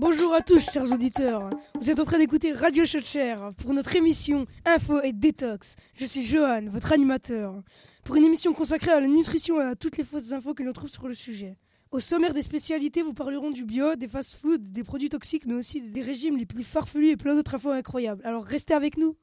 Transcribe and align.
Bonjour 0.00 0.32
à 0.32 0.40
tous, 0.40 0.64
chers 0.72 0.90
auditeurs. 0.90 1.50
Vous 1.78 1.90
êtes 1.90 2.00
en 2.00 2.06
train 2.06 2.16
d'écouter 2.16 2.52
Radio 2.52 2.86
Chaucher 2.86 3.36
pour 3.58 3.74
notre 3.74 3.94
émission 3.94 4.46
Info 4.64 4.98
et 5.02 5.12
Détox. 5.12 5.76
Je 5.92 6.06
suis 6.06 6.24
Johan, 6.24 6.62
votre 6.70 6.92
animateur, 6.92 7.62
pour 8.02 8.16
une 8.16 8.24
émission 8.24 8.54
consacrée 8.54 8.92
à 8.92 9.00
la 9.00 9.08
nutrition 9.08 9.60
et 9.60 9.64
à 9.64 9.76
toutes 9.76 9.98
les 9.98 10.04
fausses 10.04 10.32
infos 10.32 10.54
que 10.54 10.62
l'on 10.62 10.72
trouve 10.72 10.88
sur 10.88 11.06
le 11.06 11.12
sujet. 11.12 11.58
Au 11.90 12.00
sommaire 12.00 12.32
des 12.32 12.40
spécialités, 12.40 13.02
vous 13.02 13.12
parlerons 13.12 13.50
du 13.50 13.66
bio, 13.66 13.94
des 13.94 14.08
fast-foods, 14.08 14.70
des 14.70 14.84
produits 14.84 15.10
toxiques, 15.10 15.44
mais 15.44 15.52
aussi 15.52 15.82
des 15.82 16.00
régimes 16.00 16.38
les 16.38 16.46
plus 16.46 16.64
farfelus 16.64 17.10
et 17.10 17.16
plein 17.18 17.34
d'autres 17.34 17.56
infos 17.56 17.68
incroyables. 17.68 18.22
Alors 18.24 18.44
restez 18.44 18.72
avec 18.72 18.96
nous. 18.96 19.18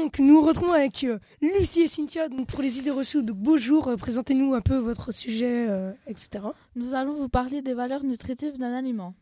Donc, 0.00 0.18
nous 0.18 0.32
nous 0.32 0.42
retrouvons 0.42 0.72
avec 0.72 1.04
euh, 1.04 1.18
Lucie 1.42 1.82
et 1.82 1.88
Cynthia 1.88 2.30
donc, 2.30 2.46
pour 2.46 2.62
les 2.62 2.78
idées 2.78 2.90
reçues. 2.90 3.22
Donc, 3.22 3.36
bonjour, 3.36 3.88
euh, 3.88 3.96
présentez-nous 3.96 4.54
un 4.54 4.62
peu 4.62 4.78
votre 4.78 5.12
sujet, 5.12 5.66
euh, 5.68 5.92
etc. 6.06 6.42
Nous 6.74 6.94
allons 6.94 7.12
vous 7.12 7.28
parler 7.28 7.60
des 7.60 7.74
valeurs 7.74 8.02
nutritives 8.02 8.56
d'un 8.56 8.72
aliment. 8.72 9.12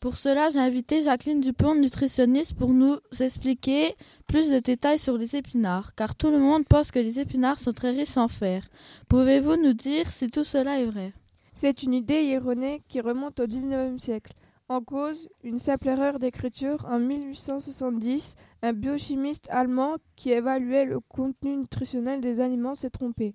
Pour 0.00 0.16
cela, 0.16 0.50
j'ai 0.50 0.58
invité 0.58 1.00
Jacqueline 1.00 1.40
Dupont, 1.40 1.74
nutritionniste, 1.74 2.52
pour 2.52 2.74
nous 2.74 2.98
expliquer 3.20 3.96
plus 4.26 4.50
de 4.50 4.58
détails 4.58 4.98
sur 4.98 5.16
les 5.16 5.34
épinards, 5.34 5.94
car 5.94 6.14
tout 6.14 6.30
le 6.30 6.38
monde 6.38 6.66
pense 6.68 6.90
que 6.90 6.98
les 6.98 7.18
épinards 7.18 7.58
sont 7.58 7.72
très 7.72 7.92
riches 7.92 8.18
en 8.18 8.28
fer. 8.28 8.68
Pouvez-vous 9.08 9.56
nous 9.56 9.72
dire 9.72 10.10
si 10.10 10.28
tout 10.28 10.44
cela 10.44 10.78
est 10.78 10.86
vrai? 10.86 11.14
C'est 11.54 11.82
une 11.84 11.94
idée 11.94 12.22
erronée 12.24 12.82
qui 12.86 13.00
remonte 13.00 13.40
au 13.40 13.46
XIXe 13.46 14.02
siècle. 14.02 14.34
En 14.72 14.80
cause, 14.80 15.28
une 15.44 15.58
simple 15.58 15.88
erreur 15.88 16.18
d'écriture 16.18 16.86
en 16.88 16.98
1870, 16.98 18.36
un 18.62 18.72
biochimiste 18.72 19.46
allemand 19.50 19.96
qui 20.16 20.30
évaluait 20.32 20.86
le 20.86 20.98
contenu 20.98 21.58
nutritionnel 21.58 22.22
des 22.22 22.40
aliments 22.40 22.74
s'est 22.74 22.88
trompé 22.88 23.34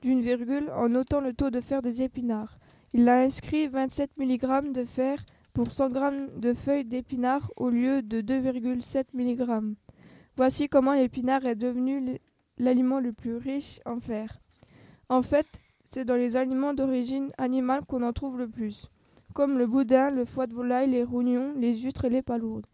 d'une 0.00 0.20
virgule 0.20 0.70
en 0.70 0.88
notant 0.88 1.20
le 1.20 1.32
taux 1.32 1.50
de 1.50 1.60
fer 1.60 1.82
des 1.82 2.02
épinards. 2.02 2.60
Il 2.92 3.08
a 3.08 3.18
inscrit 3.18 3.66
27 3.66 4.12
mg 4.16 4.70
de 4.70 4.84
fer 4.84 5.26
pour 5.54 5.72
100 5.72 5.92
g 5.92 6.00
de 6.36 6.54
feuilles 6.54 6.84
d'épinards 6.84 7.50
au 7.56 7.68
lieu 7.68 8.00
de 8.00 8.20
2,7 8.20 9.06
mg. 9.12 9.74
Voici 10.36 10.68
comment 10.68 10.94
l'épinard 10.94 11.46
est 11.46 11.56
devenu 11.56 12.20
l'aliment 12.58 13.00
le 13.00 13.12
plus 13.12 13.34
riche 13.34 13.80
en 13.86 13.98
fer. 13.98 14.38
En 15.08 15.22
fait, 15.22 15.48
c'est 15.84 16.04
dans 16.04 16.14
les 16.14 16.36
aliments 16.36 16.74
d'origine 16.74 17.32
animale 17.38 17.84
qu'on 17.86 18.04
en 18.04 18.12
trouve 18.12 18.38
le 18.38 18.46
plus 18.46 18.88
comme 19.36 19.58
le 19.58 19.66
boudin, 19.66 20.10
le 20.10 20.24
foie 20.24 20.46
de 20.46 20.54
volaille, 20.54 20.88
les 20.88 21.04
rognons, 21.04 21.52
les 21.58 21.76
huîtres 21.76 22.06
et 22.06 22.08
les 22.08 22.22
palourdes. 22.22 22.64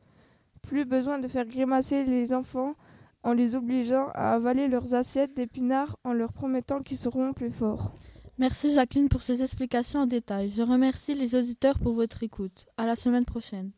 Plus 0.62 0.84
besoin 0.84 1.18
de 1.18 1.26
faire 1.26 1.44
grimacer 1.44 2.04
les 2.04 2.32
enfants 2.32 2.76
en 3.24 3.32
les 3.32 3.56
obligeant 3.56 4.10
à 4.14 4.34
avaler 4.34 4.68
leurs 4.68 4.94
assiettes 4.94 5.34
d'épinards 5.34 5.96
en 6.04 6.12
leur 6.12 6.32
promettant 6.32 6.80
qu'ils 6.80 6.98
seront 6.98 7.32
plus 7.32 7.50
forts. 7.50 7.92
Merci 8.38 8.72
Jacqueline 8.74 9.08
pour 9.08 9.22
ces 9.22 9.42
explications 9.42 10.02
en 10.02 10.06
détail. 10.06 10.50
Je 10.50 10.62
remercie 10.62 11.14
les 11.14 11.34
auditeurs 11.34 11.80
pour 11.80 11.94
votre 11.94 12.22
écoute. 12.22 12.66
À 12.76 12.86
la 12.86 12.94
semaine 12.94 13.24
prochaine. 13.24 13.72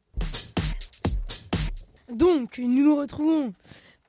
Donc, 2.12 2.58
nous 2.58 2.84
nous 2.84 2.96
retrouvons 2.96 3.54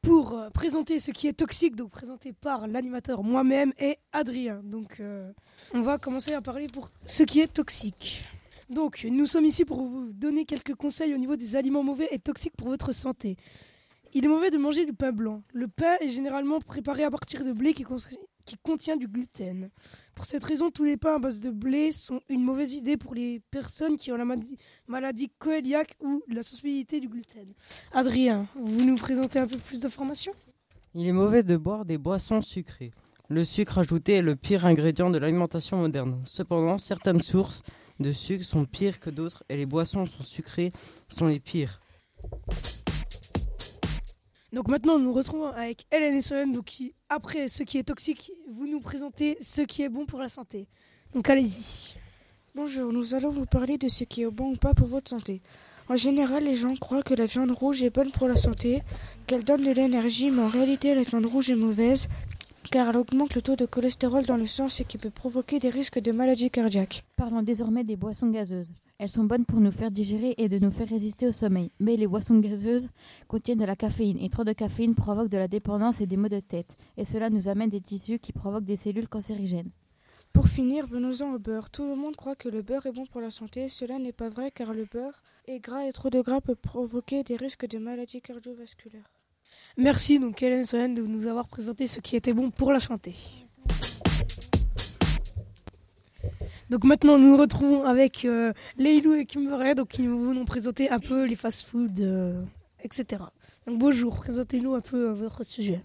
pour 0.01 0.33
euh, 0.37 0.49
présenter 0.49 0.99
ce 0.99 1.11
qui 1.11 1.29
est 1.29 1.33
toxique, 1.33 1.77
donc 1.77 1.91
présenté 1.91 2.33
par 2.33 2.67
l'animateur 2.67 3.23
moi-même 3.23 3.71
et 3.79 3.99
Adrien. 4.11 4.59
Donc, 4.65 4.99
euh, 4.99 5.31
on 5.73 5.79
va 5.79 5.97
commencer 5.97 6.33
à 6.33 6.41
parler 6.41 6.67
pour 6.67 6.89
ce 7.05 7.23
qui 7.23 7.39
est 7.39 7.53
toxique. 7.53 8.25
Donc, 8.69 9.05
nous 9.09 9.27
sommes 9.27 9.45
ici 9.45 9.63
pour 9.63 9.83
vous 9.83 10.11
donner 10.11 10.45
quelques 10.45 10.75
conseils 10.75 11.13
au 11.13 11.17
niveau 11.17 11.35
des 11.35 11.55
aliments 11.55 11.83
mauvais 11.83 12.07
et 12.11 12.19
toxiques 12.19 12.55
pour 12.57 12.67
votre 12.69 12.91
santé. 12.93 13.37
Il 14.13 14.23
est 14.23 14.29
mauvais 14.29 14.49
de 14.49 14.57
manger 14.57 14.85
du 14.85 14.93
pain 14.93 15.11
blanc. 15.11 15.43
Le 15.53 15.67
pain 15.67 15.97
est 15.99 16.09
généralement 16.09 16.59
préparé 16.61 17.03
à 17.03 17.11
partir 17.11 17.43
de 17.43 17.51
blé 17.51 17.73
qui, 17.73 17.85
contient 18.63 18.95
du 18.95 19.07
gluten. 19.07 19.69
Pour 20.15 20.25
cette 20.25 20.43
raison, 20.43 20.71
tous 20.71 20.85
les 20.85 20.95
pains 20.95 21.15
à 21.15 21.19
base 21.19 21.41
de 21.41 21.51
blé 21.51 21.91
sont 21.91 22.21
une 22.29 22.41
mauvaise 22.41 22.73
idée 22.73 22.95
pour 22.95 23.13
les 23.13 23.41
personnes 23.51 23.97
qui 23.97 24.11
ont 24.11 24.15
la 24.15 24.25
maladie 24.87 25.29
coéliaque 25.37 25.95
ou 25.99 26.23
la 26.29 26.43
sensibilité 26.43 27.01
du 27.01 27.09
gluten. 27.09 27.53
Adrien, 27.91 28.47
vous 28.55 28.85
nous 28.85 28.95
présentez 28.95 29.37
un 29.37 29.47
peu 29.47 29.59
plus 29.59 29.81
d'informations? 29.81 30.33
Il 30.93 31.05
est 31.05 31.11
mauvais 31.11 31.43
de 31.43 31.57
boire 31.57 31.83
des 31.83 31.97
boissons 31.97 32.41
sucrées. 32.41 32.93
Le 33.27 33.43
sucre 33.43 33.79
ajouté 33.79 34.13
est 34.13 34.21
le 34.21 34.37
pire 34.37 34.65
ingrédient 34.65 35.09
de 35.09 35.17
l'alimentation 35.17 35.77
moderne. 35.77 36.21
Cependant, 36.25 36.77
certaines 36.77 37.21
sources 37.21 37.63
de 37.99 38.11
sucre 38.11 38.43
sont 38.43 38.65
pires 38.65 38.99
que 38.99 39.09
d'autres 39.09 39.43
et 39.49 39.57
les 39.57 39.65
boissons 39.65 40.05
sont 40.05 40.23
sucrées 40.23 40.71
sont 41.09 41.27
les 41.27 41.39
pires. 41.39 41.79
Donc 44.53 44.69
maintenant, 44.69 44.97
nous 44.97 45.05
nous 45.05 45.13
retrouvons 45.13 45.47
avec 45.47 45.85
Hélène 45.91 46.15
et 46.15 46.21
Solène, 46.21 46.53
donc 46.53 46.65
qui, 46.65 46.93
après 47.09 47.49
ce 47.49 47.63
qui 47.63 47.77
est 47.77 47.83
toxique, 47.83 48.31
vous 48.49 48.67
nous 48.67 48.79
présentez 48.79 49.37
ce 49.41 49.61
qui 49.61 49.81
est 49.81 49.89
bon 49.89 50.05
pour 50.05 50.19
la 50.19 50.29
santé. 50.29 50.67
Donc 51.13 51.29
allez-y. 51.29 51.95
Bonjour, 52.55 52.93
nous 52.93 53.15
allons 53.15 53.31
vous 53.31 53.45
parler 53.45 53.77
de 53.77 53.89
ce 53.89 54.05
qui 54.05 54.21
est 54.21 54.31
bon 54.31 54.53
ou 54.53 54.55
pas 54.55 54.73
pour 54.73 54.87
votre 54.87 55.09
santé. 55.09 55.41
En 55.89 55.97
général, 55.97 56.45
les 56.45 56.55
gens 56.55 56.73
croient 56.75 57.03
que 57.03 57.13
la 57.13 57.25
viande 57.25 57.51
rouge 57.51 57.83
est 57.83 57.89
bonne 57.89 58.11
pour 58.11 58.27
la 58.27 58.37
santé, 58.37 58.81
qu'elle 59.27 59.43
donne 59.43 59.61
de 59.61 59.71
l'énergie, 59.71 60.31
mais 60.31 60.41
en 60.41 60.47
réalité, 60.47 60.95
la 60.95 61.03
viande 61.03 61.25
rouge 61.25 61.51
est 61.51 61.55
mauvaise, 61.55 62.07
car 62.71 62.89
elle 62.89 62.97
augmente 62.97 63.35
le 63.35 63.41
taux 63.41 63.55
de 63.55 63.65
cholestérol 63.65 64.25
dans 64.25 64.37
le 64.37 64.45
sang, 64.45 64.69
ce 64.69 64.83
qui 64.83 64.97
peut 64.97 65.09
provoquer 65.09 65.59
des 65.59 65.69
risques 65.69 65.99
de 65.99 66.11
maladies 66.11 66.49
cardiaques. 66.49 67.03
Parlons 67.15 67.41
désormais 67.41 67.83
des 67.83 67.95
boissons 67.95 68.29
gazeuses. 68.29 68.73
Elles 68.97 69.09
sont 69.09 69.25
bonnes 69.25 69.45
pour 69.45 69.59
nous 69.59 69.71
faire 69.71 69.91
digérer 69.91 70.35
et 70.37 70.47
de 70.47 70.57
nous 70.57 70.71
faire 70.71 70.87
résister 70.87 71.27
au 71.27 71.31
sommeil. 71.31 71.71
Mais 71.79 71.97
les 71.97 72.07
boissons 72.07 72.39
gazeuses 72.39 72.87
contiennent 73.27 73.57
de 73.57 73.65
la 73.65 73.75
caféine 73.75 74.17
et 74.19 74.29
trop 74.29 74.43
de 74.43 74.53
caféine 74.53 74.95
provoque 74.95 75.29
de 75.29 75.37
la 75.37 75.47
dépendance 75.47 75.99
et 75.99 76.07
des 76.07 76.17
maux 76.17 76.29
de 76.29 76.39
tête. 76.39 76.77
Et 76.97 77.03
cela 77.03 77.29
nous 77.29 77.49
amène 77.49 77.69
des 77.69 77.81
tissus 77.81 78.19
qui 78.19 78.31
provoquent 78.31 78.63
des 78.63 78.77
cellules 78.77 79.09
cancérigènes. 79.09 79.71
Pour 80.31 80.47
finir, 80.47 80.85
venons-en 80.85 81.33
au 81.33 81.39
beurre. 81.39 81.69
Tout 81.69 81.87
le 81.87 81.95
monde 81.95 82.15
croit 82.15 82.35
que 82.35 82.49
le 82.49 82.61
beurre 82.61 82.85
est 82.85 82.91
bon 82.91 83.05
pour 83.05 83.21
la 83.21 83.31
santé. 83.31 83.69
Cela 83.69 83.99
n'est 83.99 84.13
pas 84.13 84.29
vrai 84.29 84.51
car 84.51 84.73
le 84.73 84.85
beurre 84.85 85.21
est 85.47 85.59
gras 85.59 85.85
et 85.85 85.91
trop 85.91 86.09
de 86.09 86.21
gras 86.21 86.41
peut 86.41 86.55
provoquer 86.55 87.23
des 87.23 87.35
risques 87.35 87.67
de 87.67 87.77
maladies 87.77 88.21
cardiovasculaires. 88.21 89.14
Merci 89.77 90.19
donc 90.19 90.41
Hélène 90.41 90.65
Sohen 90.65 90.93
de 90.93 91.01
nous 91.01 91.27
avoir 91.27 91.47
présenté 91.47 91.87
ce 91.87 91.99
qui 91.99 92.15
était 92.15 92.31
bon 92.31 92.49
pour 92.49 92.71
la 92.71 92.79
santé. 92.79 93.13
Donc 96.69 96.85
maintenant 96.85 97.17
nous 97.17 97.31
nous 97.31 97.37
retrouvons 97.37 97.83
avec 97.83 98.23
euh, 98.23 98.53
Leilou 98.77 99.13
et 99.15 99.25
Kimberley 99.25 99.75
donc 99.75 99.89
qui 99.89 100.07
vont 100.07 100.33
nous 100.33 100.45
présenter 100.45 100.89
un 100.89 100.99
peu 100.99 101.25
les 101.25 101.35
fast-foods, 101.35 101.99
euh, 101.99 102.41
etc. 102.83 103.23
Donc 103.67 103.77
bonjour, 103.77 104.15
présentez-nous 104.15 104.75
un 104.75 104.81
peu 104.81 105.09
euh, 105.09 105.13
votre 105.13 105.43
sujet. 105.43 105.81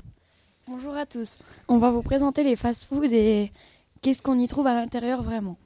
Bonjour 0.69 0.95
à 0.95 1.05
tous. 1.05 1.37
On 1.67 1.79
va 1.79 1.91
vous 1.91 2.03
présenter 2.03 2.45
les 2.45 2.55
fast-foods 2.55 3.13
et 3.13 3.51
qu'est-ce 4.03 4.23
qu'on 4.23 4.39
y 4.39 4.47
trouve 4.47 4.69
à 4.69 4.75
l'intérieur 4.75 5.25
vraiment. 5.25 5.59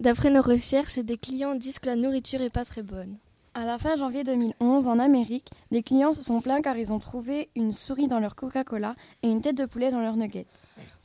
D'après 0.00 0.30
nos 0.30 0.42
recherches, 0.42 0.98
des 0.98 1.18
clients 1.18 1.54
disent 1.54 1.78
que 1.78 1.86
la 1.86 1.94
nourriture 1.94 2.42
est 2.42 2.50
pas 2.50 2.64
très 2.64 2.82
bonne. 2.82 3.16
À 3.52 3.64
la 3.64 3.78
fin 3.78 3.96
janvier 3.96 4.22
2011, 4.22 4.86
en 4.86 5.00
Amérique, 5.00 5.50
des 5.72 5.82
clients 5.82 6.12
se 6.12 6.22
sont 6.22 6.40
plaints 6.40 6.62
car 6.62 6.78
ils 6.78 6.92
ont 6.92 7.00
trouvé 7.00 7.50
une 7.56 7.72
souris 7.72 8.06
dans 8.06 8.20
leur 8.20 8.36
Coca-Cola 8.36 8.94
et 9.24 9.28
une 9.28 9.40
tête 9.40 9.56
de 9.56 9.64
poulet 9.64 9.90
dans 9.90 9.98
leurs 9.98 10.16
nuggets. 10.16 10.46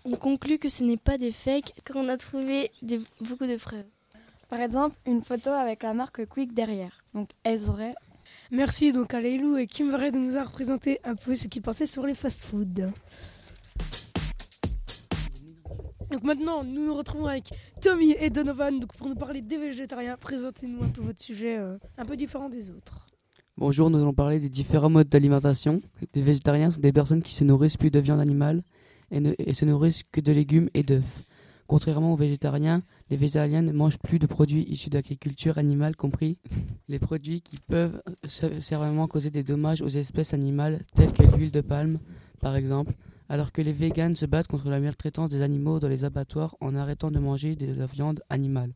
On 0.06 0.16
conclut 0.16 0.60
que 0.60 0.70
ce 0.70 0.84
n'est 0.84 0.96
pas 0.96 1.18
des 1.18 1.32
fakes 1.32 1.74
car 1.84 1.98
on 1.98 2.08
a 2.08 2.18
trouvé 2.18 2.72
beaucoup 3.20 3.48
de 3.48 3.56
preuves. 3.56 3.86
Par 4.48 4.60
exemple, 4.60 4.96
une 5.08 5.22
photo 5.22 5.50
avec 5.50 5.82
la 5.82 5.96
marque 5.96 6.28
Quick 6.28 6.54
derrière. 6.54 7.04
Donc 7.16 7.30
elles 7.44 7.68
auraient... 7.68 7.96
Merci 8.52 8.94
donc 8.94 9.16
à 9.16 9.22
Leilou 9.22 9.58
et 9.58 9.66
Kim 9.66 9.92
de 9.92 10.18
nous 10.18 10.36
avoir 10.36 10.52
présenté 10.52 11.00
un 11.04 11.16
peu 11.16 11.34
ce 11.34 11.48
qu'ils 11.48 11.64
pensaient 11.64 11.88
sur 11.88 12.06
les 12.06 12.14
fast-foods. 12.14 12.92
Donc 16.12 16.24
maintenant, 16.24 16.64
nous 16.64 16.86
nous 16.86 16.94
retrouvons 16.94 17.26
avec 17.26 17.52
Tommy 17.82 18.16
et 18.20 18.30
Donovan 18.30 18.86
pour 18.98 19.08
nous 19.08 19.16
parler 19.16 19.42
des 19.42 19.58
végétariens. 19.58 20.18
Présentez-nous 20.18 20.84
un 20.84 20.90
peu 20.90 21.02
votre 21.02 21.22
sujet 21.22 21.58
euh, 21.58 21.78
un 21.98 22.06
peu 22.06 22.16
différent 22.16 22.50
des 22.50 22.70
autres. 22.70 23.08
Bonjour, 23.58 23.90
nous 23.90 24.00
allons 24.00 24.14
parler 24.14 24.40
des 24.40 24.50
différents 24.50 24.90
modes 24.90 25.10
d'alimentation. 25.10 25.82
Les 26.14 26.22
végétariens 26.22 26.70
sont 26.70 26.82
des 26.82 26.92
personnes 26.92 27.24
qui 27.24 27.34
se 27.34 27.44
nourrissent 27.44 27.78
plus 27.78 27.90
de 27.90 28.00
viande 28.00 28.20
animale 28.20 28.64
et, 29.12 29.20
ne, 29.20 29.34
se 29.54 29.66
nourrissent 29.66 30.04
que 30.12 30.22
de 30.22 30.32
légumes 30.32 30.70
et 30.74 30.84
d'œufs. 30.84 31.24
Contrairement 31.68 32.14
aux 32.14 32.18
végétariens, 32.18 32.84
les 33.10 33.18
végétariens 33.18 33.64
ne 33.64 33.72
mangent 33.72 33.98
plus 33.98 34.20
de 34.20 34.28
produits 34.28 34.66
issus 34.70 34.92
d'agriculture 34.92 35.58
animale, 35.58 35.96
compris 35.96 36.38
les 36.88 37.00
produits 37.00 37.42
qui 37.42 37.58
peuvent 37.58 38.02
sévèrement 38.28 39.08
causer 39.08 39.32
des 39.32 39.44
dommages 39.44 39.82
aux 39.82 39.88
espèces 39.88 40.34
animales, 40.36 40.82
telles 40.94 41.14
que 41.14 41.24
l'huile 41.24 41.52
de 41.52 41.62
palme, 41.62 41.98
par 42.42 42.56
exemple, 42.56 42.94
alors 43.30 43.52
que 43.52 43.62
les 43.62 43.74
véganes 43.74 44.16
se 44.16 44.26
battent 44.26 44.48
contre 44.48 44.70
la 44.70 44.80
maltraitance 44.80 45.30
des 45.30 45.42
animaux 45.42 45.80
dans 45.80 45.88
les 45.88 46.04
abattoirs 46.04 46.56
en 46.62 46.76
arrêtant 46.76 47.12
de 47.12 47.20
manger 47.20 47.56
de 47.56 47.74
la 47.74 47.86
viande 47.86 48.22
animale 48.30 48.74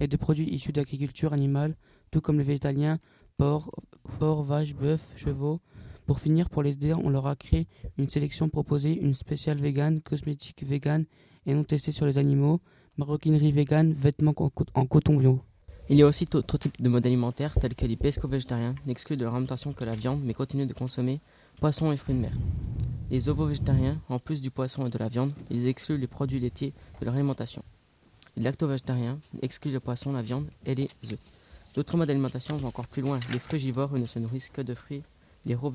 et 0.00 0.08
de 0.08 0.16
produits 0.16 0.48
issus 0.52 0.72
d'agriculture 0.72 1.32
animale, 1.32 1.76
tout 2.10 2.20
comme 2.20 2.38
les 2.38 2.44
végétaliens, 2.44 2.98
porc, 3.36 3.70
porc, 4.18 4.42
vaches, 4.42 4.74
bœufs, 4.74 5.00
chevaux. 5.16 5.60
Pour 6.06 6.18
finir, 6.18 6.50
pour 6.50 6.62
les 6.62 6.72
aider, 6.72 6.94
on 6.94 7.10
leur 7.10 7.26
a 7.26 7.36
créé 7.36 7.68
une 7.96 8.08
sélection 8.08 8.48
proposée, 8.48 8.98
une 9.00 9.14
spéciale 9.14 9.58
végane, 9.58 10.02
cosmétique 10.02 10.64
végane 10.64 11.04
et 11.46 11.54
non 11.54 11.64
testée 11.64 11.92
sur 11.92 12.06
les 12.06 12.18
animaux, 12.18 12.60
maroquinerie 12.96 13.52
végane, 13.52 13.92
vêtements 13.92 14.34
en 14.74 14.86
coton 14.86 15.16
bio. 15.16 15.40
Il 15.88 15.96
y 15.96 16.02
a 16.02 16.06
aussi 16.06 16.24
d'autres 16.26 16.58
types 16.58 16.80
de 16.80 16.88
modes 16.88 17.06
alimentaires 17.06 17.54
tels 17.54 17.74
que 17.74 17.86
les 17.86 17.96
pesco-végétariens, 17.96 18.74
n'excluent 18.86 19.16
de 19.16 19.24
leur 19.24 19.34
alimentation 19.34 19.72
que 19.72 19.84
la 19.84 19.92
viande 19.92 20.22
mais 20.24 20.34
continuent 20.34 20.68
de 20.68 20.74
consommer 20.74 21.20
poissons 21.60 21.92
et 21.92 21.96
fruits 21.96 22.14
de 22.14 22.20
mer. 22.20 22.32
Les 23.12 23.28
ovo-végétariens, 23.28 24.00
en 24.08 24.18
plus 24.18 24.40
du 24.40 24.50
poisson 24.50 24.86
et 24.86 24.90
de 24.90 24.96
la 24.96 25.10
viande, 25.10 25.34
ils 25.50 25.68
excluent 25.68 25.98
les 25.98 26.06
produits 26.06 26.40
laitiers 26.40 26.72
de 26.98 27.04
leur 27.04 27.12
alimentation. 27.12 27.62
Les 28.38 28.42
lacto-végétariens 28.42 29.18
excluent 29.42 29.70
le 29.70 29.80
poisson, 29.80 30.12
la 30.12 30.22
viande 30.22 30.48
et 30.64 30.74
les 30.74 30.88
œufs. 31.10 31.18
D'autres 31.74 31.98
modes 31.98 32.08
d'alimentation 32.08 32.56
vont 32.56 32.68
encore 32.68 32.86
plus 32.86 33.02
loin. 33.02 33.20
Les 33.30 33.38
frugivores 33.38 33.92
ne 33.98 34.06
se 34.06 34.18
nourrissent 34.18 34.48
que 34.48 34.62
de 34.62 34.72
fruits. 34.74 35.02
Les 35.44 35.54
raw 35.54 35.70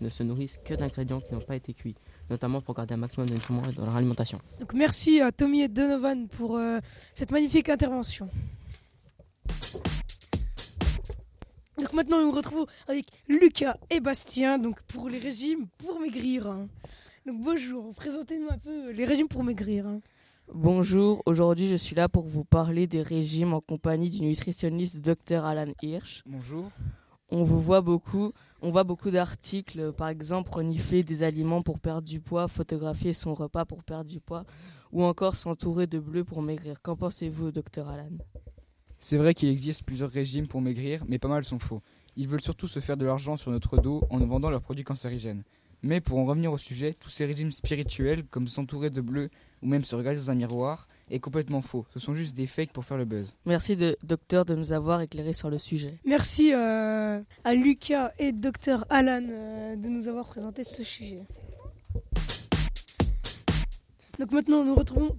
ne 0.00 0.10
se 0.10 0.22
nourrissent 0.24 0.58
que 0.64 0.74
d'ingrédients 0.74 1.20
qui 1.20 1.32
n'ont 1.32 1.40
pas 1.40 1.54
été 1.54 1.72
cuits, 1.72 1.94
notamment 2.28 2.60
pour 2.60 2.74
garder 2.74 2.94
un 2.94 2.98
maximum 2.98 3.28
de 3.28 3.34
nutriments 3.34 3.62
dans 3.76 3.84
leur 3.84 3.94
alimentation. 3.94 4.40
Donc 4.58 4.74
merci 4.74 5.20
à 5.20 5.30
Tommy 5.30 5.60
et 5.60 5.68
Donovan 5.68 6.26
pour 6.26 6.56
euh, 6.56 6.80
cette 7.14 7.30
magnifique 7.30 7.68
intervention. 7.68 8.28
Donc 11.88 11.94
maintenant 11.94 12.18
nous 12.20 12.26
nous 12.26 12.36
retrouvons 12.36 12.66
avec 12.86 13.06
Lucas 13.28 13.78
et 13.88 14.00
Bastien 14.00 14.58
donc 14.58 14.78
pour 14.82 15.08
les 15.08 15.16
régimes 15.16 15.68
pour 15.78 15.98
maigrir. 15.98 16.46
hein. 16.46 16.68
Donc 17.24 17.40
bonjour, 17.40 17.94
présentez-nous 17.94 18.48
un 18.50 18.58
peu 18.58 18.90
les 18.90 19.06
régimes 19.06 19.26
pour 19.26 19.42
maigrir. 19.42 19.86
hein. 19.86 20.02
Bonjour, 20.52 21.22
aujourd'hui 21.24 21.66
je 21.66 21.76
suis 21.76 21.96
là 21.96 22.10
pour 22.10 22.26
vous 22.26 22.44
parler 22.44 22.86
des 22.86 23.00
régimes 23.00 23.54
en 23.54 23.62
compagnie 23.62 24.10
du 24.10 24.20
nutritionniste 24.20 25.00
Dr 25.00 25.46
Alan 25.46 25.72
Hirsch. 25.80 26.22
Bonjour. 26.26 26.70
On 27.30 27.42
vous 27.42 27.60
voit 27.62 27.80
beaucoup, 27.80 28.32
on 28.60 28.70
voit 28.70 28.84
beaucoup 28.84 29.10
d'articles, 29.10 29.94
par 29.94 30.08
exemple 30.10 30.52
renifler 30.52 31.02
des 31.02 31.22
aliments 31.22 31.62
pour 31.62 31.78
perdre 31.80 32.06
du 32.06 32.20
poids, 32.20 32.48
photographier 32.48 33.14
son 33.14 33.32
repas 33.32 33.64
pour 33.64 33.82
perdre 33.82 34.10
du 34.10 34.20
poids, 34.20 34.44
ou 34.92 35.04
encore 35.04 35.36
s'entourer 35.36 35.86
de 35.86 35.98
bleu 35.98 36.22
pour 36.22 36.42
maigrir. 36.42 36.82
Qu'en 36.82 36.96
pensez-vous, 36.96 37.50
Dr 37.50 37.88
Alan? 37.88 38.10
C'est 38.98 39.16
vrai 39.16 39.32
qu'il 39.32 39.48
existe 39.48 39.84
plusieurs 39.84 40.10
régimes 40.10 40.48
pour 40.48 40.60
maigrir, 40.60 41.04
mais 41.08 41.18
pas 41.18 41.28
mal 41.28 41.44
sont 41.44 41.58
faux. 41.58 41.82
Ils 42.16 42.26
veulent 42.26 42.42
surtout 42.42 42.66
se 42.66 42.80
faire 42.80 42.96
de 42.96 43.06
l'argent 43.06 43.36
sur 43.36 43.52
notre 43.52 43.78
dos 43.78 44.02
en 44.10 44.18
nous 44.18 44.26
vendant 44.26 44.50
leurs 44.50 44.60
produits 44.60 44.84
cancérigènes. 44.84 45.44
Mais 45.82 46.00
pour 46.00 46.18
en 46.18 46.24
revenir 46.24 46.52
au 46.52 46.58
sujet, 46.58 46.96
tous 46.98 47.08
ces 47.08 47.24
régimes 47.24 47.52
spirituels, 47.52 48.24
comme 48.24 48.48
s'entourer 48.48 48.90
de 48.90 49.00
bleu 49.00 49.30
ou 49.62 49.68
même 49.68 49.84
se 49.84 49.94
regarder 49.94 50.18
dans 50.18 50.30
un 50.32 50.34
miroir, 50.34 50.88
est 51.10 51.20
complètement 51.20 51.62
faux. 51.62 51.86
Ce 51.94 52.00
sont 52.00 52.14
juste 52.14 52.34
des 52.34 52.48
fakes 52.48 52.72
pour 52.72 52.84
faire 52.84 52.96
le 52.96 53.04
buzz. 53.04 53.32
Merci, 53.46 53.76
de, 53.76 53.96
docteur, 54.02 54.44
de 54.44 54.56
nous 54.56 54.72
avoir 54.72 55.00
éclairé 55.00 55.32
sur 55.32 55.48
le 55.48 55.58
sujet. 55.58 55.94
Merci 56.04 56.52
euh, 56.52 57.20
à 57.44 57.54
Lucas 57.54 58.12
et 58.18 58.32
Dr 58.32 58.84
Alan 58.90 59.24
euh, 59.30 59.76
de 59.76 59.88
nous 59.88 60.08
avoir 60.08 60.26
présenté 60.26 60.64
ce 60.64 60.82
sujet. 60.82 61.22
Donc 64.18 64.32
maintenant 64.32 64.64
nous 64.64 64.74
retrouvons 64.74 65.16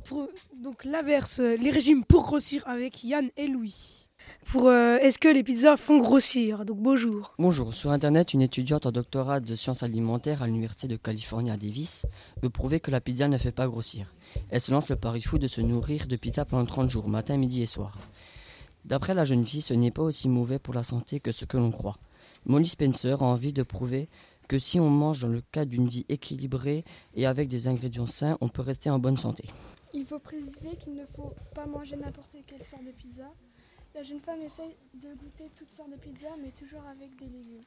donc 0.62 0.84
l'inverse, 0.84 1.40
euh, 1.40 1.56
les 1.56 1.72
régimes 1.72 2.04
pour 2.04 2.24
grossir 2.24 2.64
avec 2.68 3.02
Yann 3.06 3.30
et 3.38 3.48
Louis. 3.48 4.10
Pour 4.52 4.68
euh, 4.68 4.98
est-ce 4.98 5.18
que 5.18 5.30
les 5.30 5.42
pizzas 5.42 5.78
font 5.78 6.00
grossir? 6.00 6.66
Donc 6.66 6.80
bonjour. 6.80 7.34
Bonjour, 7.40 7.74
sur 7.74 7.92
Internet, 7.92 8.34
une 8.34 8.42
étudiante 8.42 8.86
en 8.86 8.92
doctorat 8.92 9.40
de 9.40 9.56
sciences 9.56 9.84
alimentaires 9.84 10.44
à 10.44 10.48
l'Université 10.48 10.90
de 10.90 10.98
Californie 10.98 11.50
à 11.50 11.56
Davis 11.56 12.08
veut 12.44 12.50
prouver 12.50 12.82
que 12.82 12.92
la 12.92 13.00
pizza 13.00 13.30
ne 13.30 13.38
fait 13.38 13.54
pas 13.54 13.68
grossir. 13.68 14.14
Elle 14.50 14.60
se 14.60 14.72
lance 14.72 14.90
le 14.90 14.98
pari 14.98 15.22
fou 15.22 15.38
de 15.38 15.48
se 15.48 15.62
nourrir 15.62 16.06
de 16.06 16.18
pizza 16.18 16.44
pendant 16.44 16.66
30 16.66 16.92
jours, 16.92 17.08
matin, 17.08 17.38
midi 17.38 17.62
et 17.62 17.68
soir. 17.68 17.98
D'après 18.84 19.14
la 19.14 19.24
jeune 19.24 19.46
fille, 19.46 19.62
ce 19.62 19.74
n'est 19.74 19.92
pas 19.92 20.04
aussi 20.04 20.28
mauvais 20.28 20.60
pour 20.60 20.74
la 20.74 20.84
santé 20.84 21.22
que 21.22 21.32
ce 21.32 21.46
que 21.46 21.58
l'on 21.58 21.72
croit. 21.72 21.98
Molly 22.46 22.68
Spencer 22.68 23.22
a 23.22 23.26
envie 23.26 23.54
de 23.54 23.64
prouver 23.64 24.10
que 24.50 24.58
si 24.58 24.80
on 24.80 24.90
mange 24.90 25.22
dans 25.22 25.28
le 25.28 25.42
cadre 25.42 25.70
d'une 25.70 25.88
vie 25.88 26.06
équilibrée 26.10 26.84
et 27.14 27.28
avec 27.28 27.48
des 27.48 27.68
ingrédients 27.68 28.08
sains, 28.08 28.36
on 28.42 28.50
peut 28.50 28.64
rester 28.64 28.90
en 28.90 28.98
bonne 28.98 29.16
santé. 29.16 29.48
Il 29.94 30.06
faut 30.06 30.18
préciser 30.18 30.76
qu'il 30.76 30.96
ne 30.96 31.06
faut 31.16 31.34
pas 31.54 31.68
manger 31.68 31.96
n'importe 31.96 32.36
quelle 32.48 32.64
sorte 32.64 32.84
de 32.84 32.92
pizza. 32.92 33.32
La 33.94 34.02
jeune 34.02 34.20
femme 34.20 34.42
essaye 34.42 34.76
de 34.96 35.14
goûter 35.14 35.52
toutes 35.56 35.72
sortes 35.72 35.92
de 35.92 35.98
pizzas, 35.98 36.36
mais 36.42 36.52
toujours 36.52 36.84
avec 36.88 37.16
des 37.16 37.26
légumes. 37.26 37.64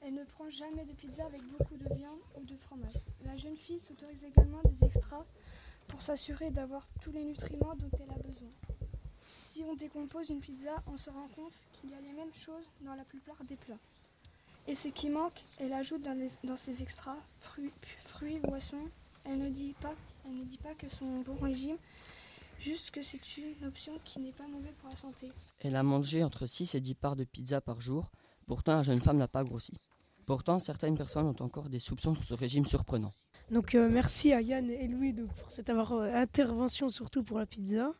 Elle 0.00 0.14
ne 0.14 0.24
prend 0.24 0.50
jamais 0.50 0.84
de 0.84 0.92
pizza 0.92 1.24
avec 1.24 1.40
beaucoup 1.56 1.76
de 1.76 1.94
viande 1.94 2.20
ou 2.36 2.44
de 2.44 2.56
fromage. 2.56 2.98
La 3.24 3.36
jeune 3.36 3.56
fille 3.56 3.78
s'autorise 3.78 4.24
également 4.24 4.60
des 4.64 4.86
extras 4.86 5.24
pour 5.86 6.02
s'assurer 6.02 6.50
d'avoir 6.50 6.88
tous 7.00 7.12
les 7.12 7.24
nutriments 7.24 7.76
dont 7.76 7.90
elle 7.94 8.10
a 8.10 8.18
besoin. 8.28 8.50
Si 9.38 9.62
on 9.62 9.76
décompose 9.76 10.30
une 10.30 10.40
pizza, 10.40 10.82
on 10.92 10.96
se 10.96 11.10
rend 11.10 11.28
compte 11.36 11.54
qu'il 11.72 11.90
y 11.90 11.94
a 11.94 12.00
les 12.00 12.12
mêmes 12.12 12.34
choses 12.34 12.66
dans 12.80 12.94
la 12.94 13.04
plupart 13.04 13.38
des 13.48 13.56
plats. 13.56 13.78
Et 14.68 14.74
ce 14.74 14.88
qui 14.88 15.08
manque, 15.08 15.42
elle 15.58 15.72
ajoute 15.72 16.02
dans, 16.02 16.12
les- 16.12 16.30
dans 16.44 16.56
ses 16.56 16.82
extras 16.82 17.16
fruits, 17.40 17.72
fruits, 18.04 18.38
boissons. 18.40 18.88
Elle 19.24 19.38
ne 19.38 19.48
dit 19.48 19.74
pas, 19.80 19.94
elle 20.26 20.36
ne 20.36 20.44
dit 20.44 20.58
pas 20.58 20.74
que 20.74 20.88
son 20.88 21.20
bon 21.20 21.36
régime, 21.42 21.76
juste 22.60 22.90
que 22.90 23.02
c'est 23.02 23.20
une 23.38 23.66
option 23.66 23.92
qui 24.04 24.20
n'est 24.20 24.32
pas 24.32 24.46
mauvaise 24.46 24.74
pour 24.80 24.90
la 24.90 24.96
santé. 24.96 25.26
Elle 25.60 25.74
a 25.76 25.82
mangé 25.82 26.22
entre 26.22 26.46
6 26.46 26.74
et 26.74 26.80
10 26.80 26.94
parts 26.94 27.16
de 27.16 27.24
pizza 27.24 27.60
par 27.60 27.80
jour, 27.80 28.10
pourtant 28.46 28.74
la 28.76 28.82
jeune 28.82 29.00
femme 29.00 29.16
n'a 29.18 29.28
pas 29.28 29.42
grossi. 29.44 29.72
Pourtant, 30.26 30.58
certaines 30.58 30.96
personnes 30.96 31.26
ont 31.26 31.42
encore 31.42 31.70
des 31.70 31.78
soupçons 31.78 32.14
sur 32.14 32.24
ce 32.24 32.34
régime 32.34 32.66
surprenant. 32.66 33.12
Donc 33.50 33.74
euh, 33.74 33.88
merci 33.90 34.34
à 34.34 34.42
Yann 34.42 34.68
et 34.70 34.86
Louis 34.88 35.14
donc, 35.14 35.32
pour 35.34 35.50
cette 35.50 35.70
avoir- 35.70 35.94
euh, 35.94 36.12
intervention 36.14 36.90
surtout 36.90 37.22
pour 37.22 37.38
la 37.38 37.46
pizza. 37.46 37.92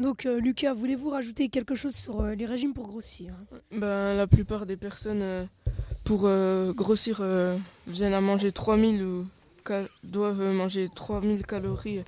Donc 0.00 0.26
euh, 0.26 0.40
Lucas, 0.40 0.74
voulez-vous 0.74 1.10
rajouter 1.10 1.48
quelque 1.48 1.76
chose 1.76 1.94
sur 1.94 2.20
euh, 2.22 2.34
les 2.34 2.46
régimes 2.46 2.74
pour 2.74 2.88
grossir? 2.88 3.36
Ben, 3.70 4.14
la 4.16 4.26
plupart 4.26 4.66
des 4.66 4.76
personnes, 4.76 5.22
euh, 5.22 5.46
pour 6.04 6.22
euh, 6.24 6.72
grossir, 6.72 7.18
euh, 7.20 7.56
viennent 7.86 8.12
à 8.14 8.20
manger 8.20 8.52
3000 8.52 9.02
ou 9.02 9.26
cal- 9.64 9.88
doivent 10.02 10.42
manger 10.52 10.88
3000 10.94 11.46
calories 11.46 12.04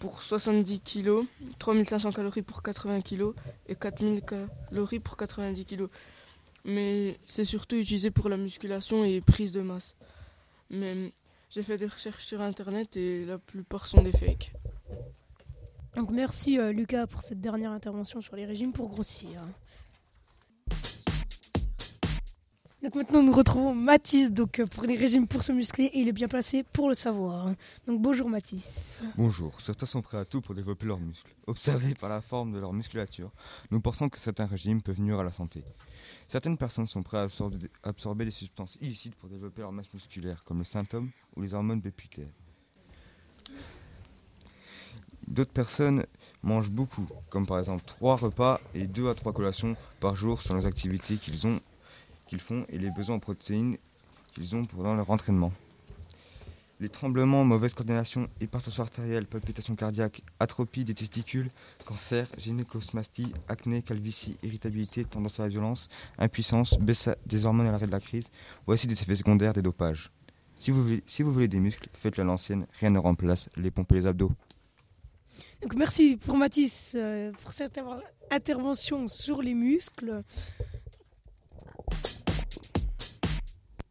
pour 0.00 0.22
70 0.22 0.80
kg, 0.80 1.24
3500 1.58 2.12
calories 2.12 2.42
pour 2.42 2.62
80 2.62 3.00
kg 3.02 3.32
et 3.68 3.74
4000 3.74 4.22
calories 4.22 5.00
pour 5.00 5.16
90 5.16 5.64
kg. 5.66 5.86
Mais 6.64 7.18
c'est 7.26 7.44
surtout 7.44 7.76
utilisé 7.76 8.10
pour 8.10 8.28
la 8.28 8.36
musculation 8.36 9.04
et 9.04 9.20
prise 9.20 9.52
de 9.52 9.60
masse. 9.60 9.94
Mais 10.70 11.12
j'ai 11.50 11.62
fait 11.62 11.76
des 11.78 11.86
recherches 11.86 12.24
sur 12.24 12.40
internet 12.40 12.96
et 12.96 13.24
la 13.24 13.38
plupart 13.38 13.86
sont 13.86 14.02
des 14.02 14.12
fakes. 14.12 14.52
Donc 15.96 16.10
merci 16.10 16.58
euh, 16.58 16.70
Lucas 16.72 17.06
pour 17.06 17.22
cette 17.22 17.40
dernière 17.40 17.72
intervention 17.72 18.20
sur 18.20 18.36
les 18.36 18.46
régimes 18.46 18.72
pour 18.72 18.88
grossir. 18.88 19.40
Donc 22.82 22.94
maintenant 22.94 23.22
nous 23.22 23.32
retrouvons 23.32 23.74
Mathis 23.74 24.32
donc 24.32 24.58
euh, 24.58 24.64
pour 24.64 24.84
les 24.84 24.96
régimes 24.96 25.26
pour 25.26 25.42
se 25.42 25.52
muscler 25.52 25.84
et 25.92 25.98
il 25.98 26.08
est 26.08 26.12
bien 26.12 26.28
placé 26.28 26.62
pour 26.62 26.88
le 26.88 26.94
savoir. 26.94 27.52
Donc 27.86 28.00
bonjour 28.00 28.26
Mathis. 28.26 29.02
Bonjour, 29.18 29.60
certains 29.60 29.84
sont 29.84 30.00
prêts 30.00 30.16
à 30.16 30.24
tout 30.24 30.40
pour 30.40 30.54
développer 30.54 30.86
leurs 30.86 30.98
muscles. 30.98 31.30
Observés 31.46 31.94
par 31.94 32.08
la 32.08 32.22
forme 32.22 32.52
de 32.52 32.58
leur 32.58 32.72
musculature, 32.72 33.32
nous 33.70 33.82
pensons 33.82 34.08
que 34.08 34.18
certains 34.18 34.46
régimes 34.46 34.80
peuvent 34.80 34.98
nuire 34.98 35.20
à 35.20 35.24
la 35.24 35.30
santé. 35.30 35.62
Certaines 36.26 36.56
personnes 36.56 36.86
sont 36.86 37.02
prêtes 37.02 37.30
à 37.82 37.88
absorber, 37.88 38.24
des 38.24 38.30
substances 38.30 38.78
illicites 38.80 39.14
pour 39.16 39.28
développer 39.28 39.60
leur 39.60 39.72
masse 39.72 39.92
musculaire, 39.92 40.42
comme 40.44 40.58
le 40.58 40.64
symptôme 40.64 41.10
ou 41.36 41.42
les 41.42 41.52
hormones 41.52 41.82
pépitaires. 41.82 42.32
D'autres 45.28 45.52
personnes 45.52 46.06
mangent 46.42 46.70
beaucoup, 46.70 47.06
comme 47.28 47.46
par 47.46 47.58
exemple 47.58 47.84
3 47.84 48.16
repas 48.16 48.58
et 48.74 48.86
2 48.86 49.10
à 49.10 49.14
3 49.14 49.34
collations 49.34 49.76
par 50.00 50.16
jour 50.16 50.40
selon 50.40 50.60
les 50.60 50.66
activités 50.66 51.18
qu'ils 51.18 51.46
ont, 51.46 51.60
qu'ils 52.30 52.40
font 52.40 52.64
et 52.68 52.78
les 52.78 52.90
besoins 52.90 53.16
en 53.16 53.18
protéines 53.18 53.76
qu'ils 54.32 54.54
ont 54.54 54.64
pendant 54.64 54.94
leur 54.94 55.10
entraînement. 55.10 55.52
Les 56.78 56.88
tremblements, 56.88 57.44
mauvaise 57.44 57.74
coordination, 57.74 58.28
hypertension 58.40 58.84
artérielle, 58.84 59.26
palpitations 59.26 59.74
cardiaques, 59.76 60.22
atropie 60.38 60.84
des 60.84 60.94
testicules, 60.94 61.50
cancer, 61.84 62.26
gynécosmastie, 62.38 63.32
acné, 63.48 63.82
calvitie, 63.82 64.38
irritabilité, 64.42 65.04
tendance 65.04 65.40
à 65.40 65.42
la 65.42 65.48
violence, 65.50 65.88
impuissance, 66.18 66.78
baisse 66.78 67.10
des 67.26 67.44
hormones 67.44 67.66
à 67.66 67.72
l'arrêt 67.72 67.86
de 67.86 67.92
la 67.92 68.00
crise, 68.00 68.30
voici 68.64 68.86
des 68.86 68.94
effets 68.94 69.16
secondaires 69.16 69.52
des 69.52 69.60
dopages. 69.60 70.10
Si 70.56 70.70
vous 70.70 70.82
voulez, 70.82 71.02
si 71.06 71.22
vous 71.22 71.32
voulez 71.32 71.48
des 71.48 71.60
muscles, 71.60 71.88
faites-le 71.92 72.22
à 72.22 72.26
l'ancienne, 72.26 72.66
rien 72.78 72.90
ne 72.90 72.98
remplace 72.98 73.50
les 73.56 73.70
pompes 73.70 73.92
et 73.92 73.96
les 73.96 74.06
abdos. 74.06 74.32
Merci 75.74 76.16
pour 76.16 76.36
Mathis 76.38 76.94
euh, 76.96 77.32
pour 77.42 77.52
cette 77.52 77.76
inter- 77.76 78.02
intervention 78.30 79.06
sur 79.06 79.42
les 79.42 79.52
muscles. 79.54 80.22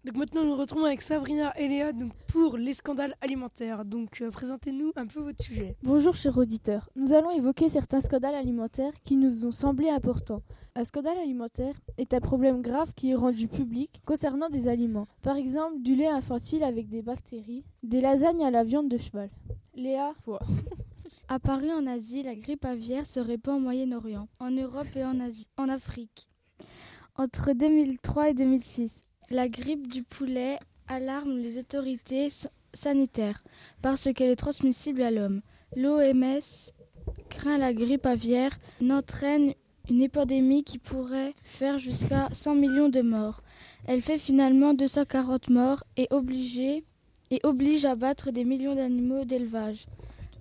Donc 0.06 0.15
maintenant 0.15 0.44
nous 0.44 0.51
nous 0.51 0.56
retrouvons 0.56 0.86
avec 0.86 1.01
Sabrina 1.01 1.53
et 1.60 1.68
Léa 1.68 1.91
donc 1.91 2.13
pour 2.27 2.56
les 2.56 2.72
scandales 2.72 3.15
alimentaires. 3.20 3.84
Donc 3.84 4.22
euh, 4.22 4.32
présentez-nous 4.32 4.94
un 4.96 5.06
peu 5.06 5.20
votre 5.20 5.44
sujet. 5.44 5.75
Bonjour 5.84 6.15
chers 6.15 6.38
auditeurs, 6.38 6.89
nous 6.96 7.12
allons 7.12 7.32
évoquer 7.32 7.68
certains 7.68 8.00
scandales 8.00 8.36
alimentaires 8.36 8.94
qui 9.03 9.18
nous 9.18 9.46
ont 9.46 9.51
semblé 9.51 9.89
importants. 9.89 10.41
Un 10.74 10.86
scandale 10.86 11.18
alimentaire 11.18 11.75
est 11.98 12.13
un 12.13 12.22
problème 12.22 12.62
grave 12.62 12.94
qui 12.94 13.12
est 13.12 13.15
rendu 13.15 13.50
public 13.50 14.01
concernant 14.06 14.48
des 14.48 14.70
aliments. 14.70 15.10
Par 15.22 15.36
exemple, 15.36 15.82
du 15.82 15.96
lait 15.96 16.08
infantile 16.08 16.63
avec 16.63 16.88
des 16.88 17.01
bactéries, 17.01 17.65
des 17.84 18.00
lasagnes 18.00 18.46
à 18.46 18.51
la 18.51 18.63
viande 18.63 18.88
de 18.88 18.98
cheval. 18.98 19.29
Léa, 19.75 20.13
toi. 20.24 20.39
Apparue 21.27 21.72
en 21.72 21.86
Asie, 21.88 22.24
la 22.24 22.36
grippe 22.36 22.63
aviaire 22.63 23.06
se 23.06 23.20
répand 23.20 23.58
au 23.58 23.60
Moyen-Orient, 23.60 24.29
en 24.39 24.51
Europe 24.51 24.96
et 24.96 25.03
en, 25.03 25.20
Asie, 25.20 25.48
en 25.58 25.68
Afrique. 25.68 26.29
Entre 27.18 27.51
2003 27.51 28.29
et 28.29 28.34
2006, 28.34 29.03
la 29.32 29.48
grippe 29.48 29.88
du 29.88 30.04
poulet 30.04 30.58
alarme 30.88 31.38
les 31.38 31.58
autorités 31.58 32.30
sanitaires 32.74 33.44
parce 33.82 34.12
qu'elle 34.14 34.32
est 34.32 34.36
transmissible 34.36 35.02
à 35.02 35.12
l'homme. 35.12 35.42
L'OMS 35.76 36.72
craint 37.30 37.58
la 37.58 37.74
grippe 37.74 38.06
aviaire 38.06 38.58
n'entraîne 38.82 39.54
une 39.90 40.02
épidémie 40.02 40.64
qui 40.64 40.78
pourrait 40.78 41.34
faire 41.44 41.80
jusqu'à 41.80 42.30
100 42.32 42.56
millions 42.56 42.90
de 42.90 43.02
morts. 43.02 43.42
Elle 43.88 44.02
fait 44.02 44.18
finalement 44.18 44.74
240 44.74 45.50
morts 45.50 45.84
et, 45.98 46.08
et 47.32 47.40
oblige 47.44 47.86
à 47.86 47.96
battre 47.96 48.32
des 48.32 48.44
millions 48.44 48.76
d'animaux 48.76 49.26
d'élevage. 49.26 49.86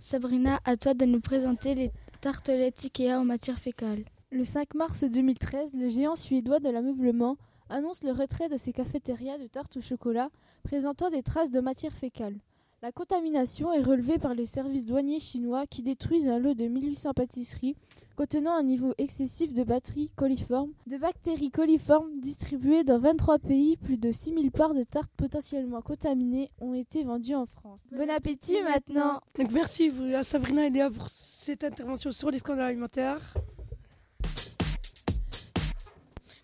Sabrina, 0.01 0.61
à 0.65 0.77
toi 0.77 0.95
de 0.95 1.05
nous 1.05 1.21
présenter 1.21 1.75
les 1.75 1.91
tartelettes 2.21 2.85
Ikea 2.85 3.19
en 3.19 3.25
matière 3.25 3.59
fécale. 3.59 4.05
Le 4.31 4.45
5 4.45 4.75
mars 4.75 5.05
2013, 5.05 5.73
le 5.75 5.89
géant 5.89 6.15
suédois 6.15 6.61
de 6.61 6.69
l'ameublement 6.69 7.37
annonce 7.69 8.03
le 8.03 8.13
retrait 8.13 8.49
de 8.49 8.57
ses 8.57 8.73
cafétérias 8.73 9.39
de 9.39 9.47
tartes 9.47 9.77
au 9.77 9.81
chocolat 9.81 10.31
présentant 10.63 11.11
des 11.11 11.23
traces 11.23 11.51
de 11.51 11.61
matière 11.61 11.93
fécale. 11.93 12.37
La 12.81 12.93
contamination 12.93 13.73
est 13.73 13.83
relevée 13.83 14.19
par 14.19 14.35
les 14.35 14.47
services 14.47 14.85
douaniers 14.85 15.19
chinois 15.19 15.67
qui 15.67 15.83
détruisent 15.83 16.29
un 16.29 16.39
lot 16.39 16.55
de 16.55 16.67
1800 16.67 17.13
pâtisseries 17.13 17.75
contenant 18.19 18.57
un 18.57 18.63
niveau 18.63 18.95
excessif 18.99 19.53
de 19.53 19.65
batteries 19.65 20.11
coliformes, 20.15 20.73
de 20.87 20.97
bactéries 20.97 21.51
coliformes 21.51 22.21
distribuées 22.21 22.85
dans 22.85 22.99
23 22.99 23.39
pays. 23.39 23.77
Plus 23.77 23.97
de 23.97 24.13
6000 24.13 24.53
parts 24.53 24.75
de 24.75 24.85
tartes 24.85 25.11
potentiellement 25.17 25.83
contaminées 25.83 26.51
ont 26.61 26.75
été 26.75 27.03
vendues 27.03 27.35
en 27.35 27.47
France. 27.47 27.81
Bon 27.91 28.09
appétit 28.11 28.63
maintenant 28.63 29.21
Donc 29.37 29.51
merci 29.51 29.91
à 30.15 30.23
Sabrina 30.23 30.67
et 30.67 30.71
Léa 30.71 30.89
pour 30.89 31.09
cette 31.09 31.65
intervention 31.65 32.13
sur 32.13 32.31
les 32.31 32.39
scandales 32.39 32.67
alimentaires. 32.67 33.35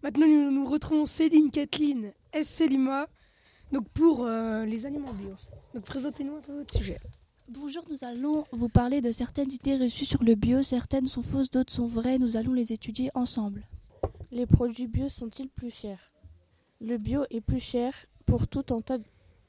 Maintenant, 0.04 0.26
nous, 0.26 0.50
nous 0.50 0.66
retrouvons 0.66 1.06
Céline, 1.06 1.50
Kathleen 1.50 2.12
et 2.34 2.44
Selima 2.44 3.08
donc 3.72 3.88
pour 3.88 4.26
euh, 4.26 4.66
les 4.66 4.84
aliments 4.84 5.14
bio. 5.14 5.30
Donc 5.72 5.84
présentez-nous 5.84 6.36
un 6.36 6.40
peu 6.42 6.52
votre 6.52 6.74
sujet. 6.74 7.00
Bonjour, 7.48 7.82
nous 7.88 8.04
allons 8.04 8.44
vous 8.52 8.68
parler 8.68 9.00
de 9.00 9.12
certaines 9.12 9.50
idées 9.50 9.78
reçues 9.78 10.04
sur 10.04 10.22
le 10.22 10.34
bio. 10.34 10.62
Certaines 10.62 11.06
sont 11.06 11.22
fausses, 11.22 11.50
d'autres 11.50 11.72
sont 11.72 11.86
vraies. 11.86 12.18
Nous 12.18 12.36
allons 12.36 12.52
les 12.52 12.70
étudier 12.70 13.10
ensemble. 13.14 13.62
Les 14.30 14.44
produits 14.44 14.88
bio 14.88 15.08
sont-ils 15.08 15.48
plus 15.48 15.70
chers? 15.70 16.12
Le 16.82 16.98
bio 16.98 17.24
est 17.30 17.40
plus 17.40 17.60
cher 17.60 17.94
pour 18.26 18.46
tout 18.46 18.74
un 18.74 18.82
tas 18.82 18.98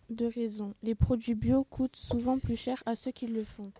de 0.09 0.25
raisons. 0.25 0.74
Les 0.83 0.95
produits 0.95 1.35
bio 1.35 1.65
coûtent 1.65 1.97
souvent 1.97 2.39
plus 2.39 2.55
cher 2.55 2.81
à 2.85 2.95
ceux 2.95 3.12
qui 3.12 3.27
le 3.27 3.43
font. 3.43 3.74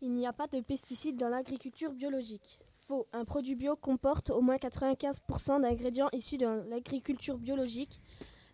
Il 0.00 0.10
n'y 0.10 0.26
a 0.26 0.32
pas 0.32 0.48
de 0.48 0.58
pesticides 0.58 1.18
dans 1.18 1.28
l'agriculture 1.28 1.92
biologique. 1.92 2.58
Faux. 2.86 3.06
Un 3.12 3.24
produit 3.24 3.54
bio 3.54 3.76
comporte 3.76 4.30
au 4.30 4.40
moins 4.40 4.56
95% 4.56 5.60
d'ingrédients 5.62 6.08
issus 6.12 6.36
de 6.36 6.46
l'agriculture 6.68 7.38
biologique, 7.38 8.00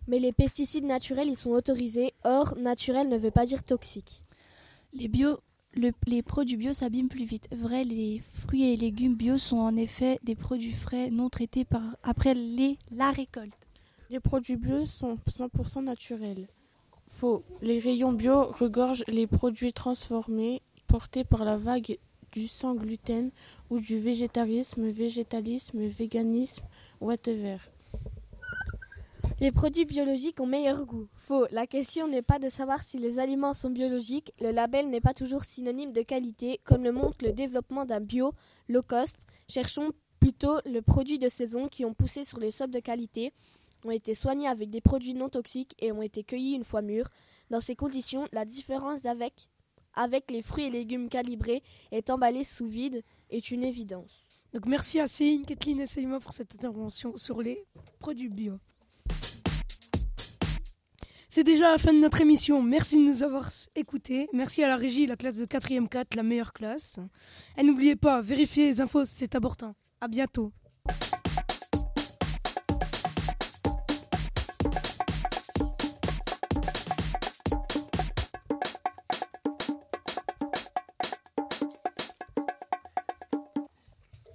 mais 0.07 0.19
les 0.19 0.33
pesticides 0.33 0.85
naturels 0.85 1.31
y 1.31 1.35
sont 1.35 1.51
autorisés. 1.51 2.13
Or, 2.25 2.55
naturel 2.57 3.09
ne 3.09 3.17
veut 3.17 3.31
pas 3.31 3.47
dire 3.47 3.65
toxique. 3.65 4.23
Les, 4.93 5.09
bio, 5.09 5.39
les 5.75 6.23
produits 6.23 6.59
bio 6.59 6.75
s'abîment 6.75 7.09
plus 7.09 7.25
vite. 7.25 7.49
Vrai, 7.53 7.85
les 7.85 8.23
fruits 8.35 8.71
et 8.71 8.77
légumes 8.77 9.15
bio 9.15 9.39
sont 9.39 9.59
en 9.59 9.77
effet 9.77 10.19
des 10.25 10.35
produits 10.35 10.73
frais 10.73 11.09
non 11.09 11.31
traités 11.31 11.65
par, 11.65 11.97
après 12.03 12.35
les, 12.35 12.79
la 12.91 13.11
récolte. 13.11 13.55
Les 14.11 14.21
produits 14.21 14.57
bio 14.57 14.85
sont 14.85 15.17
100% 15.27 15.85
naturels. 15.85 16.49
Faux. 17.07 17.45
Les 17.63 17.79
rayons 17.79 18.13
bio 18.13 18.45
regorgent 18.53 19.05
les 19.09 19.27
produits 19.27 19.73
transformés 19.73 20.61
portés 20.87 21.25
par 21.25 21.45
la 21.47 21.57
vague 21.57 21.99
du 22.33 22.49
sans 22.49 22.75
gluten 22.75 23.31
ou 23.71 23.81
du 23.81 23.99
végétarisme, 23.99 24.89
végétalisme, 24.89 25.87
véganisme, 25.87 26.65
whatever. 27.01 27.59
Les 29.41 29.53
produits 29.53 29.85
biologiques 29.85 30.41
ont 30.41 30.47
meilleur 30.47 30.85
goût. 30.85 31.07
Faux. 31.17 31.47
La 31.53 31.69
question 31.69 32.09
n'est 32.09 32.23
pas 32.23 32.41
de 32.41 32.49
savoir 32.49 32.83
si 32.83 32.99
les 32.99 33.21
aliments 33.21 33.53
sont 33.53 33.71
biologiques. 33.71 34.33
Le 34.41 34.51
label 34.51 34.89
n'est 34.89 35.01
pas 35.01 35.15
toujours 35.15 35.45
synonyme 35.45 35.93
de 35.93 36.03
qualité, 36.03 36.61
comme 36.65 36.83
le 36.83 36.91
montre 36.91 37.25
le 37.25 37.33
développement 37.33 37.85
d'un 37.85 38.01
bio 38.01 38.33
low 38.69 38.83
cost. 38.83 39.19
Cherchons 39.49 39.93
plutôt 40.19 40.59
le 40.67 40.83
produit 40.83 41.21
de 41.21 41.29
saison 41.29 41.69
qui 41.69 41.85
ont 41.85 41.95
poussé 41.95 42.25
sur 42.25 42.41
les 42.41 42.51
sols 42.51 42.73
de 42.73 42.81
qualité, 42.81 43.33
ont 43.85 43.93
été 43.93 44.15
soignés 44.15 44.49
avec 44.49 44.71
des 44.71 44.81
produits 44.81 45.15
non 45.15 45.29
toxiques 45.29 45.77
et 45.79 45.93
ont 45.93 46.03
été 46.03 46.25
cueillis 46.25 46.55
une 46.55 46.65
fois 46.65 46.83
mûrs. 46.83 47.09
Dans 47.51 47.61
ces 47.61 47.77
conditions, 47.77 48.27
la 48.33 48.45
différence 48.45 49.07
avec, 49.07 49.49
avec 49.99 50.31
les 50.31 50.43
fruits 50.43 50.65
et 50.65 50.71
légumes 50.71 51.09
calibrés 51.09 51.63
est 51.91 52.09
emballée 52.09 52.45
sous 52.45 52.69
vide 52.69 53.03
est 53.31 53.51
une 53.51 53.65
évidence. 53.65 54.25
Donc 54.55 54.65
merci 54.65 55.01
à 55.01 55.07
Céline, 55.07 55.45
Kathleen 55.45 55.81
et 55.81 55.87
Selima 55.87 56.21
pour 56.21 56.33
cette 56.33 56.55
intervention 56.55 57.17
sur 57.17 57.43
les 57.43 57.65
produits 57.99 58.29
bio. 58.29 58.55
C'est 61.29 61.45
déjà 61.45 61.73
la 61.73 61.79
fin 61.79 61.93
de 61.93 61.99
notre 61.99 62.23
émission. 62.23 62.63
Merci 62.63 62.97
de 62.97 63.03
nous 63.03 63.23
avoir 63.23 63.51
écoutés. 63.75 64.29
Merci 64.33 64.65
à 64.65 64.69
la 64.69 64.77
régie, 64.77 65.07
la 65.07 65.17
classe 65.17 65.37
de 65.37 65.45
4e 65.45 65.87
4, 65.87 66.15
la 66.15 66.23
meilleure 66.23 66.55
classe. 66.55 66.99
Et 67.59 67.63
n'oubliez 67.63 67.97
pas, 67.97 68.23
vérifiez 68.23 68.67
les 68.67 68.81
infos, 68.81 69.05
c'est 69.05 69.35
important. 69.35 69.75
À 70.01 70.09
bientôt. 70.09 70.53